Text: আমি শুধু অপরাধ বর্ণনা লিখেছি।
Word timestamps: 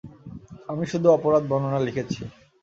আমি 0.69 0.83
শুধু 0.91 1.07
অপরাধ 1.11 1.43
বর্ণনা 1.47 1.79
লিখেছি। 1.81 2.21